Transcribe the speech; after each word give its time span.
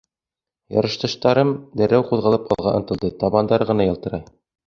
Ярышташтарым 0.75 1.51
дәррәү 1.81 2.07
ҡуҙғалып 2.09 2.49
алға 2.55 2.73
ынтылды, 2.79 3.13
табандары 3.25 3.71
ғына 3.73 3.89
ялтырай. 3.91 4.27